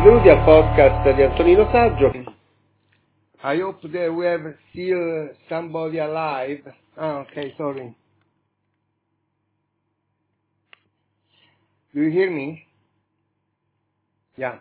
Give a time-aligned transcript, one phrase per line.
[0.00, 2.10] benvenuti al podcast di Antonino Saggio.
[3.42, 6.62] I hope that we have still somebody alive.
[6.96, 7.94] Ah, okay, sorry.
[11.92, 12.66] Do you hear me?
[14.36, 14.60] Yeah.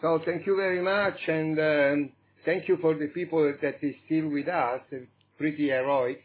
[0.00, 2.12] So thank you very much, and um,
[2.44, 4.82] thank you for the people that is still with us.
[5.36, 6.22] Pretty heroic.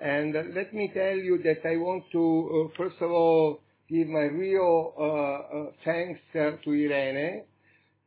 [0.00, 3.58] And uh, let me tell you that I want to, uh, first of all,
[3.88, 7.42] give my real uh, uh thanks uh, to Irene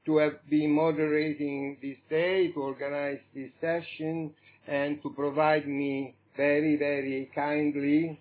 [0.05, 4.31] to have been moderating this day, to organize this session,
[4.67, 8.19] and to provide me very, very kindly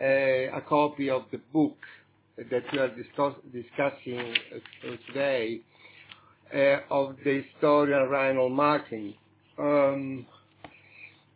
[0.00, 1.76] uh, a copy of the book
[2.36, 5.60] that we are discuss discussing uh, today
[6.54, 9.14] uh, of the historian Reinhold Martin.
[9.58, 10.26] Um,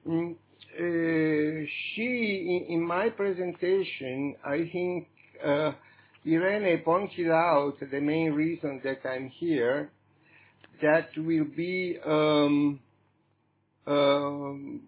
[0.06, 5.06] mm, uh, she, in, in, my presentation, I think
[5.44, 5.72] uh,
[6.26, 9.90] Irene pointed out the main reason that I'm here,
[10.82, 12.80] that will be um,
[13.86, 14.80] um,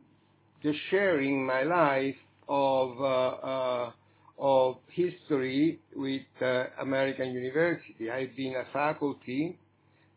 [0.62, 2.16] the sharing my life
[2.48, 3.92] of uh, uh,
[4.38, 8.10] of history with uh, American University.
[8.10, 9.58] I've been a faculty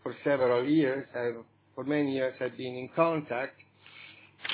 [0.03, 1.07] for several years.
[1.75, 3.55] For many years I've been in contact.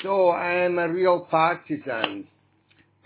[0.02, 2.28] So I am a real partisan.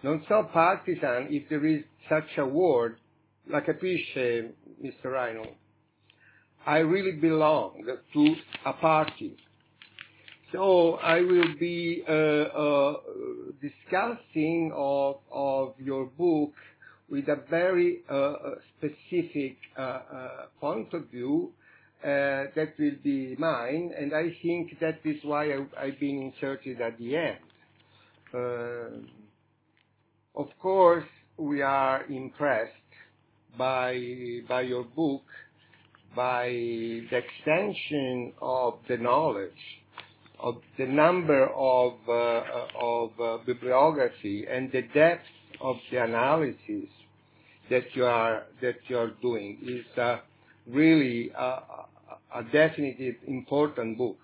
[0.03, 2.97] Not so partisan if there is such a word,
[3.49, 5.05] like a fish, Mr.
[5.07, 5.45] Rhino.
[6.65, 8.35] I really belong to
[8.65, 9.37] a party.
[10.53, 12.95] So I will be uh, uh,
[13.61, 16.53] discussing of, of your book
[17.09, 20.29] with a very uh, uh specific uh, uh,
[20.61, 21.53] point of view
[22.03, 26.99] that will be mine, and I think that is why I, have been inserted at
[26.99, 27.39] the end.
[30.35, 31.05] of course,
[31.37, 32.92] we are impressed
[33.59, 35.23] by by your book,
[36.15, 39.83] by the extension of the knowledge
[40.43, 42.43] of the number of, uh,
[42.81, 45.23] of uh, bibliography and the depth
[45.61, 46.89] of the analysis
[47.71, 50.19] that you are that you are doing is uh,
[50.67, 51.43] really a,
[52.35, 54.19] a, definitive important book.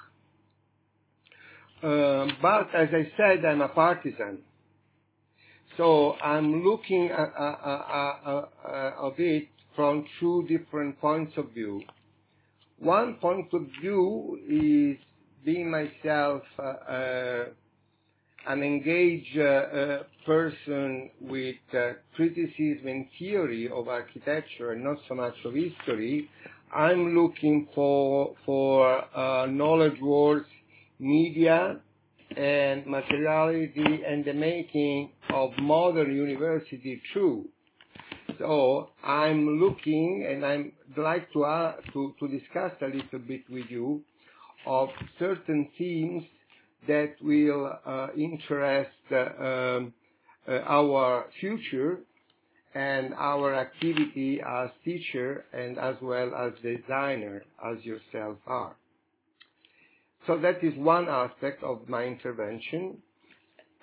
[1.83, 4.39] Uh, but as I said, I'm a partisan,
[6.23, 7.33] I'm looking at,
[9.19, 11.83] it from two different points of view.
[12.79, 14.99] One point of view is
[15.45, 17.45] being myself uh, uh,
[18.49, 21.57] an engaged uh, person with
[22.17, 26.29] criticism and theory of architecture and not so much of history,
[26.75, 29.05] I'm looking for for
[29.49, 30.47] knowledge worlds,
[30.99, 31.81] media,
[32.37, 37.49] and materiality and the making of modern university true.
[38.39, 43.67] So I'm looking and I'd like to, uh, to, to discuss a little bit with
[43.69, 44.03] you
[44.67, 44.89] of
[45.19, 46.25] certain themes
[46.87, 49.93] that will uh, interest uh, um,
[50.47, 52.01] uh, our future
[52.75, 58.77] and our activity as teacher and as well as designer as yourself are.
[60.29, 62.99] So that is one aspect of my intervention.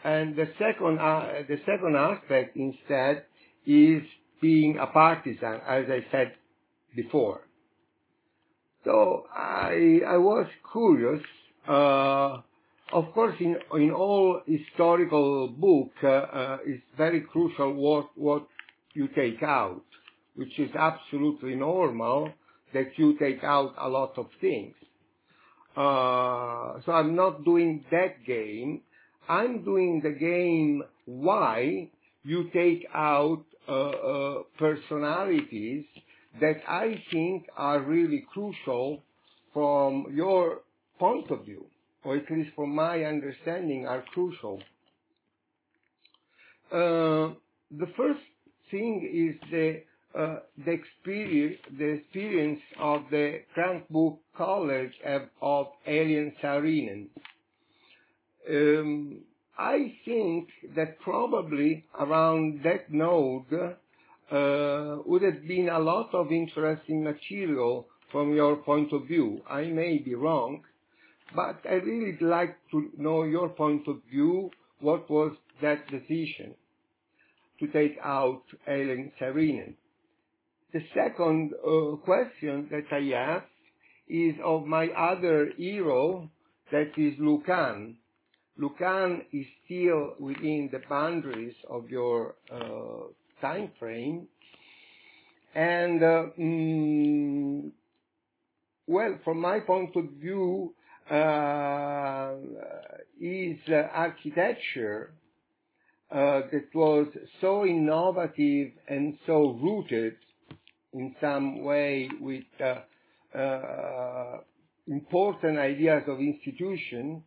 [0.04, 3.26] And the second, uh, the second aspect instead
[3.66, 4.04] is
[4.40, 6.34] being a partisan, as I said
[6.96, 7.42] before.
[8.84, 11.24] So I I was curious.
[11.68, 12.42] Uh,
[12.94, 18.46] of course, in in all historical book, uh, uh, it's very crucial what what
[18.94, 19.82] you take out,
[20.36, 22.30] which is absolutely normal
[22.72, 24.76] that you take out a lot of things.
[25.76, 28.82] Uh, so I'm not doing that game.
[29.28, 31.90] I'm doing the game why
[32.24, 35.86] you take out uh, uh, personalities
[36.40, 39.02] that I think are really crucial
[39.54, 40.62] from your
[41.00, 41.66] point of view,
[42.04, 44.62] or at least from my understanding, are crucial.
[46.72, 47.36] Uh,
[47.72, 48.20] the first
[48.72, 49.82] thing is the
[50.16, 57.08] the experience the experience of the Cranbrook College of, of Eliel Saarinen.
[58.50, 59.20] Um,
[59.58, 63.54] I think that probably around that node
[64.32, 69.42] uh, would have been a lot of interesting material from your point of view.
[69.50, 70.64] I may be wrong,
[71.36, 74.52] but I really like to know your point of view.
[74.80, 76.56] What was that decision
[77.60, 79.76] to take out Eliel Saarinen?
[80.74, 83.44] The second uh, question that I have
[84.08, 86.30] is of my other hero,
[86.72, 87.98] that is Lou Kahn.
[88.58, 93.08] Lucan is still within the boundaries of your uh,
[93.42, 94.28] time frame.
[95.54, 97.72] And uh, mm,
[98.88, 100.74] well, from my point of view,
[103.22, 105.14] is uh, architecture
[106.10, 107.08] that was
[107.42, 110.16] so innovative and so rooted
[110.96, 114.38] in some way with uh, uh,
[114.88, 117.22] important ideas of institution,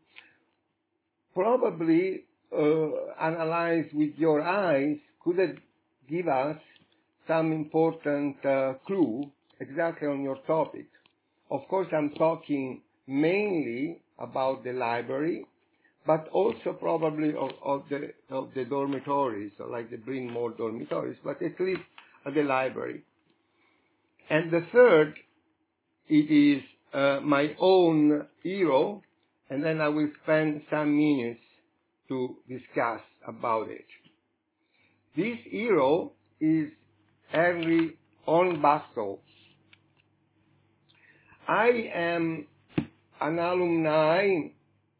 [1.34, 2.88] probably uh,
[3.20, 5.60] analyzed with your eyes could
[6.08, 6.56] give us
[7.26, 8.36] some important
[8.86, 9.30] clue
[9.60, 10.86] exactly on your topic.
[11.50, 15.44] Of course, I'm talking mainly about the library,
[16.06, 21.60] but also probably of, the of the dormitories, like the Bryn Mawr dormitories, but at
[21.60, 21.82] least
[22.34, 23.02] the library.
[24.30, 25.14] And the third,
[26.08, 29.02] it is uh, my own hero,
[29.50, 31.40] and then I will spend some minutes
[32.08, 33.86] to discuss about it.
[35.16, 36.68] This hero is
[37.30, 37.96] Henry
[38.26, 39.18] Hornbostel.
[41.46, 42.46] I am
[43.20, 44.50] an alumni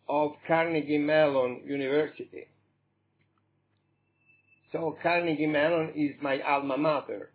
[0.08, 2.46] of Carnegie Mellon University.
[4.72, 7.30] So Carnegie Mellon is my alma mater.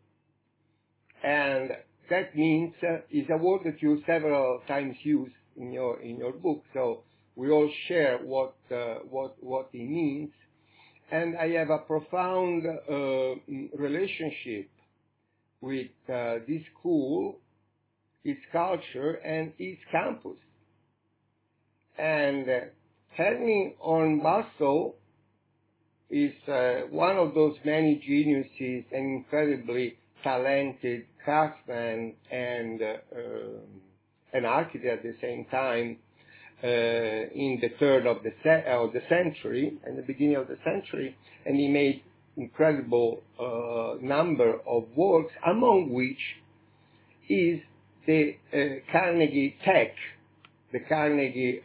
[1.24, 1.72] And
[2.10, 6.34] that means uh, is a word that you several times use in your in your
[6.34, 6.64] book.
[6.74, 7.04] So
[7.36, 10.32] we all share what uh, what what it means,
[11.12, 13.36] and I have a profound uh,
[13.78, 14.70] relationship
[15.62, 17.38] with uh, this school,
[18.26, 20.38] its culture, and its campus.
[21.98, 22.60] And uh,
[23.16, 24.94] Henry Hornbostel
[26.10, 32.96] is uh, one of those many geniuses and incredibly talented craftsman and uh,
[34.34, 35.98] an architect at the same time
[36.64, 38.32] uh, in the third of the,
[39.10, 41.16] century and the beginning of the century,
[41.46, 42.02] and he made
[42.38, 46.18] incredible uh, number of works, among which
[47.30, 47.60] is
[48.08, 48.36] the
[48.92, 49.94] Carnegie Tech,
[50.72, 51.62] the Carnegie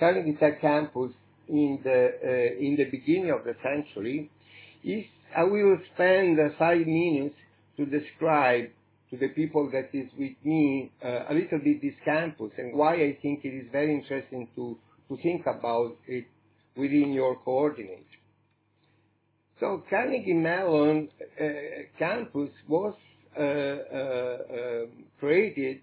[0.00, 1.12] Carnegie Tech campus
[1.48, 4.30] in the in the beginning of the century.
[4.82, 5.04] Is
[5.36, 7.36] I will spend five minutes
[7.76, 8.70] to describe
[9.10, 12.94] to the people that is with me uh, a little bit this campus and why
[12.94, 14.76] I think it is very interesting to,
[15.08, 16.26] to think about it
[16.76, 18.06] within your coordinate.
[19.60, 21.08] So Carnegie Mellon
[21.40, 21.44] uh,
[21.98, 22.94] campus was
[23.36, 24.86] uh, uh
[25.18, 25.80] created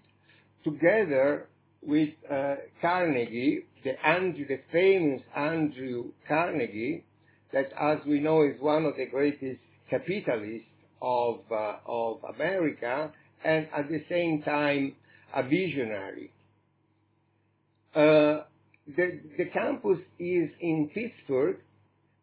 [0.64, 1.48] together
[1.82, 7.04] with uh, Carnegie, the Andrew, the famous Andrew Carnegie,
[7.52, 9.60] that as we know is one of the greatest
[9.90, 10.66] capitalists
[11.00, 13.12] of, uh, of America
[13.44, 14.94] and at the same time
[15.34, 16.30] a visionary.
[17.94, 18.44] Uh,
[18.96, 21.56] the, the campus is in Pittsburgh,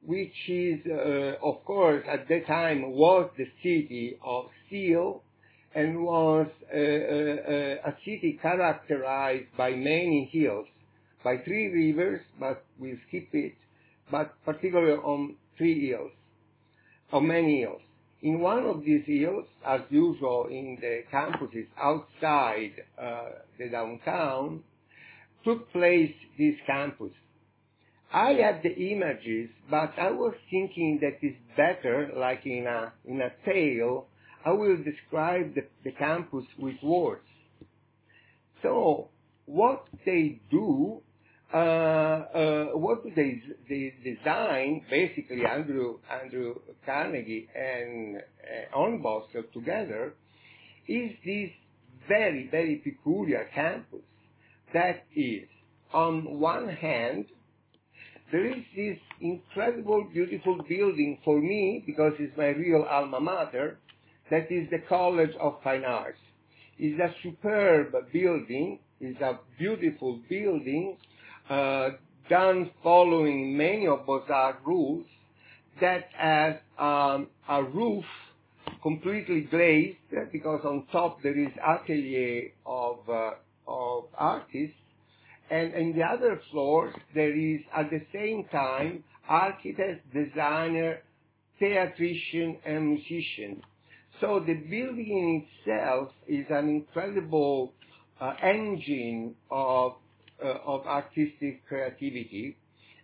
[0.06, 5.22] which is, uh, of course, at that time was the city of steel
[5.76, 10.66] and was uh, uh, uh, a city characterized by many hills,
[11.24, 13.54] by three rivers, but we'll skip it,
[14.12, 16.12] but particularly on three hills,
[17.12, 17.82] on many hills.
[18.22, 24.62] In one of these hills, as usual in the campuses outside uh, the downtown,
[25.46, 27.14] took place this campus.
[28.12, 33.22] I had the images, but I was thinking that it's better, like in a in
[33.22, 34.08] a tale,
[34.46, 37.28] I will describe the, the campus with words.
[38.64, 39.10] So
[39.46, 41.02] what they do
[41.54, 50.14] uh, uh, what they, they design, basically Andrew, Andrew Carnegie and uh, Hornbostel together,
[50.88, 51.50] is this
[52.08, 54.02] very, very peculiar campus
[54.74, 55.48] that is,
[55.94, 57.26] on one hand,
[58.32, 63.80] there is this incredible, beautiful building for me, because it's my real alma mater,
[64.30, 66.20] that is the College of Fine Arts.
[66.78, 70.98] It's a superb building, it's a beautiful building,
[71.50, 71.90] uh,
[72.30, 75.06] done following many of Beaux-Arts rules
[75.82, 78.06] that has um, a roof
[78.82, 79.98] completely glazed
[80.32, 83.32] because on top there is atelier of, uh,
[83.68, 84.76] of artists
[85.50, 91.00] and in the other floors there is at the same time architect, designer,
[91.62, 93.62] theatrician and musician.
[94.20, 97.74] So the building itself is an incredible
[98.20, 99.96] uh, engine of uh,
[100.42, 102.56] Uh, of artistic creativity.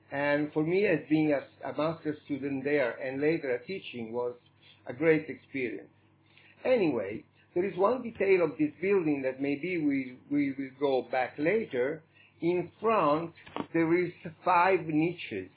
[0.09, 4.35] And for me, as being a, a master student there and later a teaching was
[4.87, 5.89] a great experience.
[6.63, 11.33] Anyway, there is one detail of this building that maybe we, we will go back
[11.37, 12.03] later.
[12.39, 13.33] In front,
[13.73, 14.13] there is
[14.45, 15.49] five niches,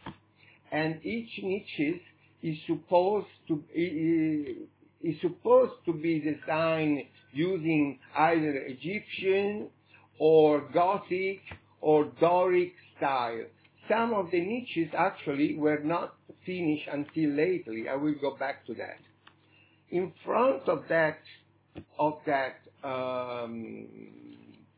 [0.72, 2.00] and each niche
[2.42, 3.62] is supposed to
[5.00, 9.68] is supposed to be designed using either Egyptian
[10.18, 11.38] or Gothic
[11.80, 13.44] or Doric style.
[13.88, 17.88] Some of the niches actually were not finished until lately.
[17.88, 18.98] I will go back to that.
[19.90, 21.18] In front of that
[21.98, 23.86] of that um,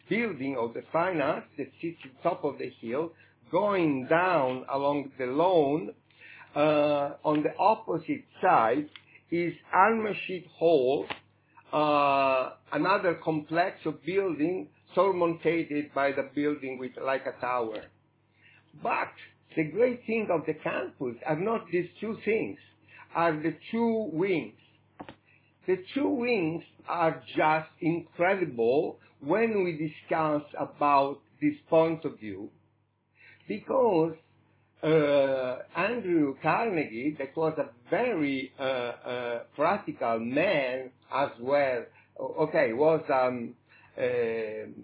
[0.08, 3.12] building of the fine arts that sits on top of the hill,
[3.50, 5.90] going down along the lawn,
[6.54, 8.88] uh, on the opposite side
[9.30, 11.06] is Hamerschlag Hall,
[11.72, 17.82] uh, another complex of building surmounted by the building with like a tower.
[18.82, 19.12] But
[19.56, 22.58] the great thing of the campus are not these two things,
[23.14, 24.54] are the two wings.
[25.66, 32.50] The two wings are just incredible when we discuss about this point of view
[33.48, 34.14] because
[34.82, 41.84] uh, Andrew Carnegie, that was a very uh, uh, practical man as well.
[42.18, 43.54] Okay, was um,
[43.94, 44.74] Ehm,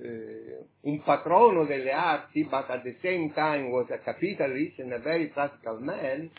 [0.00, 4.98] eh, un patrono delle arti, but at the same time was a capitalist and a
[4.98, 6.30] very practical man.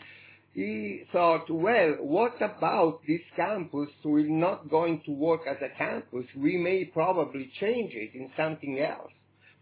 [0.52, 6.26] He thought, well, what about this campus will not going to work as a campus?
[6.36, 9.12] We may probably change it in something else.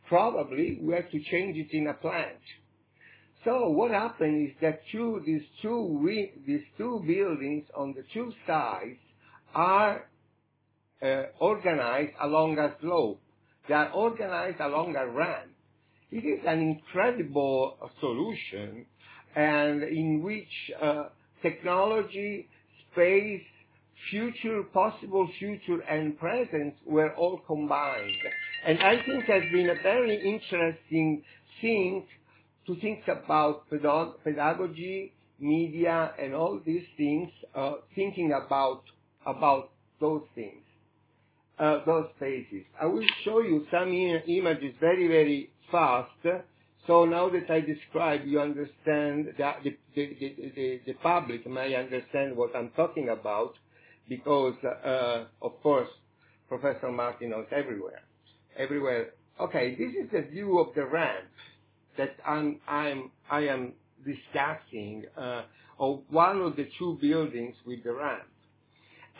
[0.08, 2.40] Probably we have to change it in a plant.
[3.44, 6.00] So what happened is that two, these two
[6.46, 8.98] these two buildings on the two sides
[9.54, 10.08] are
[11.38, 13.20] organized along a slope.
[13.68, 15.50] They are organized along a ramp.
[16.10, 18.86] It is an incredible solution,
[19.36, 21.04] and in which uh,
[21.42, 22.48] technology,
[22.92, 23.42] space,
[24.10, 28.16] future, possible future, and present were all combined.
[28.66, 31.22] And I think has been a very interesting
[31.60, 32.06] thing
[32.66, 38.82] to think about pedagogy, media, and all these things, uh, thinking about
[39.26, 40.62] about those things,
[41.58, 42.64] uh, those spaces.
[42.80, 46.10] I will show you some images very, very fast.
[46.86, 52.36] So now that I describe, you understand that the, the, the, the, public may understand
[52.36, 53.54] what I'm talking about
[54.08, 55.88] because, uh, of course,
[56.48, 58.02] Professor Martin knows everywhere.
[58.56, 59.10] Everywhere.
[59.38, 61.28] Okay, this is the view of the ramp
[61.98, 63.74] that I'm, I'm, I am
[64.04, 65.42] discussing uh,
[65.78, 68.22] of one of the two buildings with the ramp.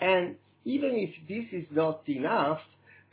[0.00, 2.60] And even if this is not enough,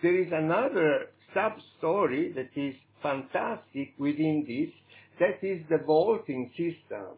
[0.01, 4.73] there is another sub-story that is fantastic within this,
[5.19, 7.15] that is the vaulting system.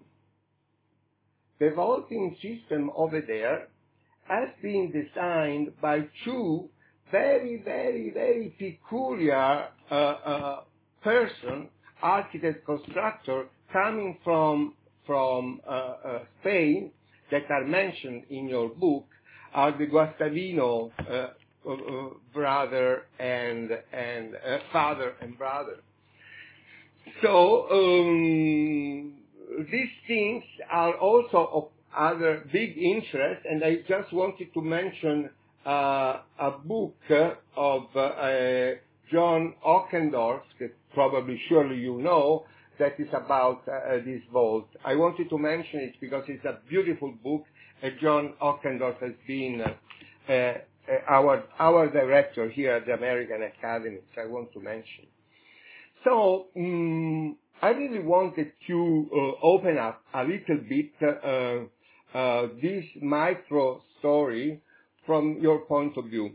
[1.59, 3.67] The vaulting system over there
[4.27, 6.69] has been designed by two
[7.11, 10.61] very, very, very peculiar uh, uh,
[11.03, 11.69] person
[12.01, 14.73] architect constructor coming from
[15.05, 16.91] from uh, uh, Spain
[17.31, 19.05] that are mentioned in your book
[19.53, 21.27] are the Guastavino uh,
[21.69, 25.77] uh brother and and uh, father and brother.
[27.21, 29.13] So um,
[29.71, 35.29] these things are also of other big interest, and I just wanted to mention
[35.65, 36.95] a book
[37.55, 37.83] of
[39.11, 42.45] John Ochsendorf that probably surely you know,
[42.79, 44.67] that is about this vault.
[44.85, 47.45] I wanted to mention it because it's a beautiful book.
[47.83, 50.53] Uh, John Ochsendorf has been uh, uh,
[51.07, 55.05] our our director here at the American Academy, so I want to mention.
[56.03, 60.91] So um, I really wanted to open up a little bit
[62.61, 64.61] this micro story
[65.05, 66.31] from your point of view.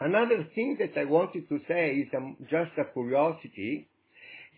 [0.00, 3.88] Another thing that I wanted to say is um, just a curiosity,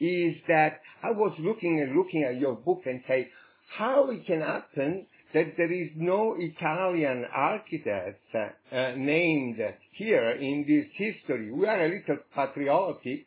[0.01, 3.29] is that I was looking and looking at your book and say,
[3.77, 9.59] how it can happen that there is no Italian architect uh, named
[9.93, 11.51] here in this history.
[11.53, 13.27] We are a little patriotic,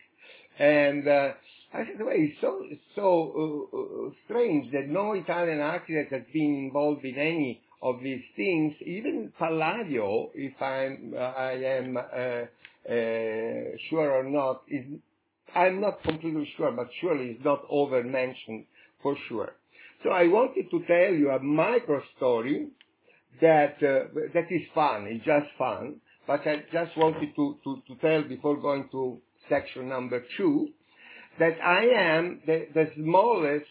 [0.58, 1.34] and uh,
[1.74, 2.64] I said, well, it's so
[2.96, 8.24] so uh, uh strange that no Italian architect has been involved in any of these
[8.36, 12.46] things, even Palladio, if I'm, uh, I am uh,
[13.90, 14.86] sure or not, is,
[15.54, 18.66] I'm not completely sure, but surely is not over mentioned
[19.02, 19.54] for sure.
[20.04, 22.68] So I wanted to tell you a micro story
[23.42, 25.08] that uh, that is fun.
[25.08, 29.90] It's just fun, but I just wanted to, to, to tell before going to section
[29.90, 30.70] number two
[31.40, 33.66] that I am the, the smallest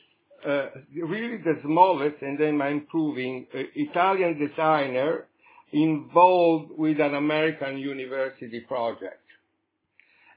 [0.47, 5.27] uh, really the smallest, and then I'm proving, uh, Italian designer
[5.73, 9.23] involved with an American university project.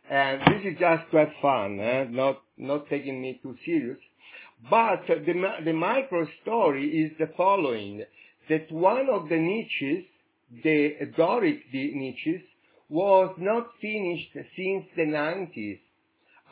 [0.10, 2.06] And this is just to have fun, eh?
[2.10, 4.00] not, not taking me too serious.
[4.70, 8.04] But the, the micro story is the following,
[8.50, 10.06] that one of the niches
[10.64, 12.42] the Doric niches
[12.90, 15.80] was not finished since the 90s.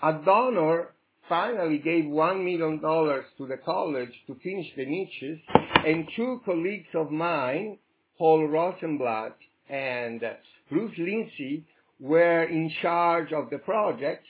[0.03, 0.93] A donor
[1.27, 5.39] finally gave $1 million to the college to finish the niches,
[5.85, 7.79] and two colleagues of mine,
[8.17, 9.35] Paul Rosenblatt
[9.69, 10.21] and
[10.69, 11.65] Bruce Lindsay,
[11.99, 14.25] were in charge of the project,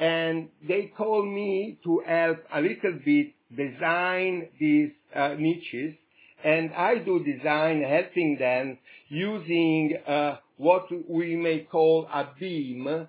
[0.00, 5.94] and they called me to help a little bit design these uh, niches,
[6.42, 8.78] and I do design helping them
[9.08, 13.08] using uh, what we may call a beam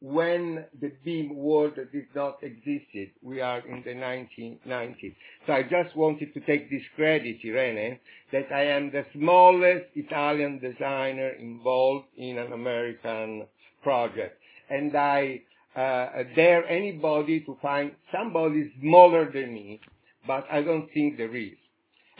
[0.00, 3.10] when the beam world did not existed.
[3.22, 5.14] We are in the 1990s.
[5.46, 8.00] So I just wanted to take this credit, Irene,
[8.32, 13.46] that I am the smallest Italian designer involved in an American
[13.84, 14.40] project.
[14.68, 15.42] And I
[15.74, 19.80] dare anybody to find somebody smaller than me,
[20.26, 21.56] but I don't think there is.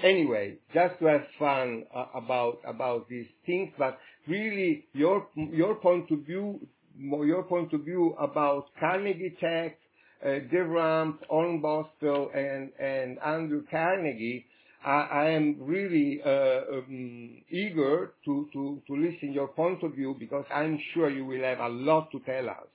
[0.02, 6.10] Anyway, just to have fun uh, about about these things, but really your your point
[6.10, 6.66] of view
[6.98, 9.78] your point of view about Carnegie Tech,
[10.24, 14.46] uh, DeRamp, Hornbostel, and, and Andrew Carnegie,
[14.84, 20.16] I, I am really uh, um, eager to, to, to listen your point of view
[20.18, 22.66] because I'm sure you will have a lot to tell us.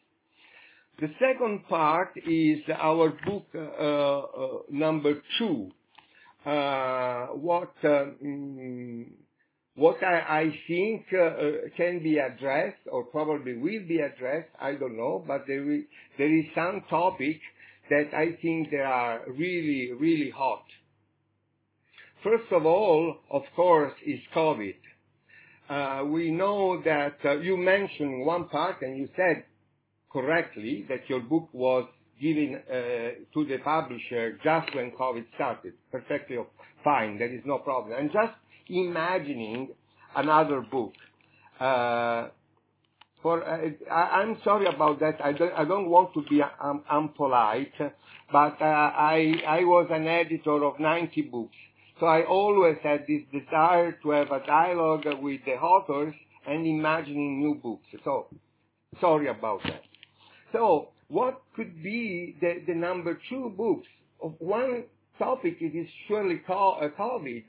[0.99, 5.69] The second part is our book uh, uh, number two.
[6.43, 9.05] Uh, what um,
[9.75, 11.05] what I, think
[11.77, 15.83] can be addressed, or probably will be addressed, I don't know, but there is,
[16.17, 17.39] there is some topic
[17.91, 20.63] that I think they are really, really hot.
[22.23, 24.77] First of all, of course, is COVID.
[25.69, 29.43] Uh, we know that you mentioned one part, and you said
[30.17, 31.87] correctly that your book was
[32.19, 32.73] given uh,
[33.33, 35.73] to the publisher just when COVID started.
[35.91, 36.37] Perfectly
[36.83, 37.99] fine, there is no problem.
[37.99, 38.33] And just
[38.67, 39.69] imagining
[40.15, 40.93] another book.
[41.59, 42.29] Uh,
[43.21, 45.23] for uh, I, am sorry about that.
[45.23, 47.91] I don't I don't want to be um, unpolite,
[48.31, 51.57] but uh, I I was an editor of 90 books,
[51.99, 56.13] so I always had this desire to have a dialogue with the authors
[56.47, 57.87] and imagining new books.
[58.03, 58.27] So
[59.01, 59.86] sorry about that.
[60.57, 63.87] So what could be the, the number two books
[64.23, 64.85] of one
[65.19, 67.43] topic it is surely uh, COVID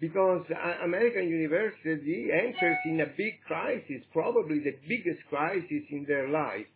[0.00, 6.28] because uh, American university enters in a big crisis, probably the biggest crisis in their
[6.28, 6.66] life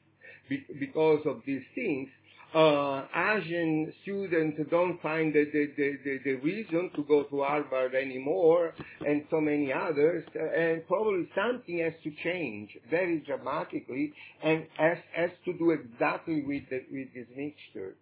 [0.81, 2.09] because of these things.
[2.57, 8.73] Uh, Asian students don't find the, the, the, the, reason to go to Harvard anymore
[9.07, 14.11] and so many others uh, and probably something has to change very dramatically
[14.43, 17.95] and has, has to do exactly with, the, with this mixture.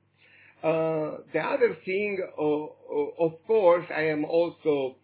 [0.63, 4.95] Uh, the other thing, uh, of course, I am also,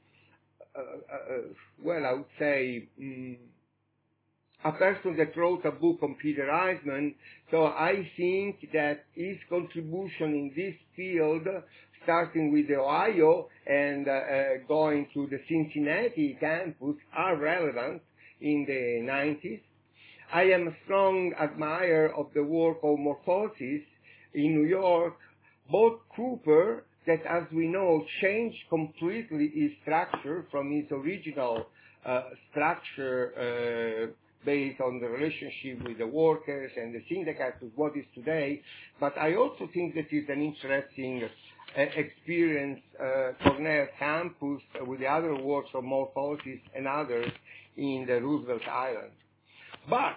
[0.76, 1.38] uh, uh,
[1.82, 3.36] well, I would say, um,
[4.64, 7.14] a person that wrote a book on Peter Eisenman,
[7.50, 11.46] so I think that his contribution in this field,
[12.02, 18.02] starting with the Ohio and uh, uh, going to the Cincinnati campus, are relevant
[18.40, 19.60] in the 90s.
[20.32, 23.82] I am a strong admirer of the work of Morphosis
[24.34, 25.16] in New York,
[25.70, 31.66] both Cooper, that as we know changed completely his structure from his original
[32.04, 37.96] uh, structure uh, based on the relationship with the workers and the syndicate to what
[37.96, 38.62] is today.
[38.98, 41.22] But I also think that is an interesting
[41.76, 47.30] uh, experience, uh, Cornell campus with the other works of more Morphosis and others
[47.76, 49.12] in the Roosevelt Island.
[49.88, 50.16] But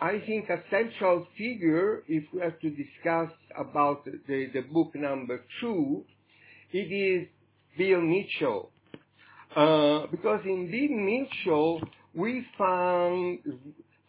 [0.00, 5.44] I think a central figure, if we have to discuss about the, the book number
[5.60, 6.04] two,
[6.72, 7.28] it is
[7.76, 8.70] Bill Mitchell.
[9.54, 11.82] Uh, because in Bill Mitchell,
[12.14, 13.40] we found,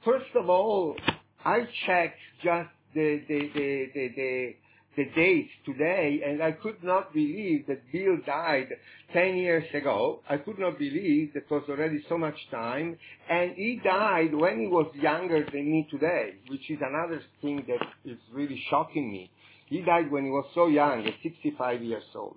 [0.04, 0.96] first of all,
[1.44, 4.56] I checked just the, the, the, the, the
[4.96, 8.68] the dates today, and I could not believe that Bill died
[9.14, 10.22] 10 years ago.
[10.30, 12.98] I could not believe that was already so much time,
[13.30, 18.12] and he died when he was younger than me today, which is another thing that
[18.12, 19.32] is really shocking me.
[19.68, 22.36] He died when he was so young, at 65 years old.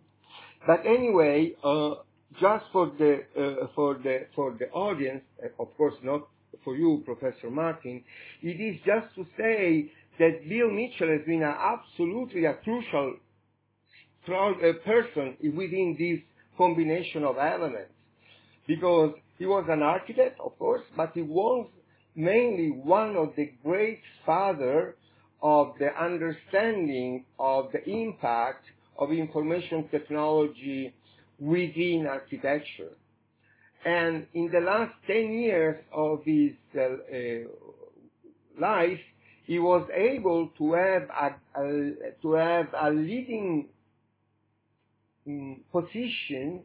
[0.65, 1.95] But anyway, uh,
[2.41, 6.29] just for the uh, for the for the audience, uh, of course not
[6.65, 8.03] for you, Professor Martin,
[8.43, 13.17] it is just to say that Bill Mitchell has been a, absolutely a crucial
[14.27, 16.21] person within this
[16.57, 17.93] combination of elements.
[18.67, 21.67] Because he was an architect, of course, but he was
[22.15, 24.97] mainly one of the great father
[25.43, 28.65] of the understanding of the impact
[28.99, 30.95] of information technology
[31.39, 32.93] within architecture.
[33.85, 37.49] And in the last 10 years of his uh, uh,
[38.59, 39.01] life,
[39.47, 41.93] he was able to have a, a
[42.23, 43.69] to have a leading
[45.29, 46.63] mm, position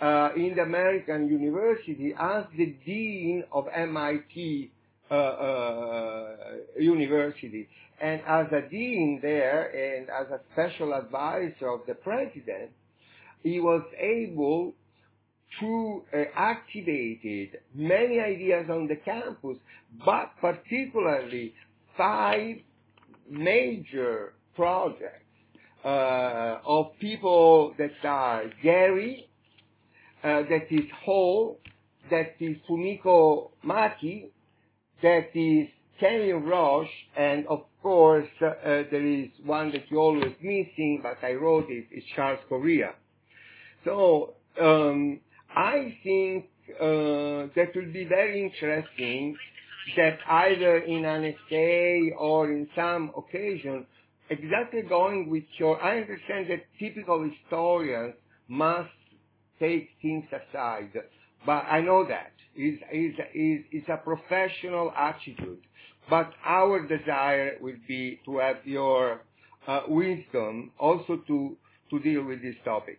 [0.00, 4.70] uh, in the American University as the dean of MIT
[5.10, 6.36] uh, uh,
[6.78, 7.68] University.
[8.00, 12.70] And as a dean there and as a special advisor of the president,
[13.42, 14.74] he was able
[15.60, 19.56] to uh, activate many ideas on the campus,
[20.04, 21.54] but particularly
[21.96, 22.56] five
[23.28, 25.24] major projects
[25.84, 29.24] uh, of people that are Gehry,
[30.22, 31.58] uh, that is Holl,
[32.10, 34.26] that is Fumihiko Maki,
[35.02, 41.00] that is Kevin Roche, and of course uh, there is one that you're always missing,
[41.02, 42.94] but I wrote it, it, is Charles Correa.
[43.84, 45.20] So um,
[45.54, 46.46] I think
[46.80, 49.36] uh, that will be very interesting
[49.96, 53.86] that either in an essay or in some occasion,
[54.28, 58.14] exactly going with your, I understand that typical historians
[58.48, 58.90] must
[59.58, 60.92] take things aside,
[61.44, 65.60] but I know that is is is is a professional attitude.
[66.08, 69.20] But our desire will be to have your
[69.66, 71.56] uh, wisdom also to
[71.90, 72.98] to deal with this topic.